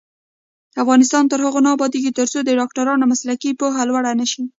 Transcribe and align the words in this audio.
افغانستان 0.83 1.23
تر 1.31 1.39
هغو 1.45 1.59
نه 1.65 1.69
ابادیږي، 1.75 2.11
ترڅو 2.19 2.39
د 2.43 2.49
ډاکټرانو 2.59 3.09
مسلکي 3.11 3.51
پوهه 3.59 3.81
لوړه 3.89 4.11
نشي. 4.19 4.43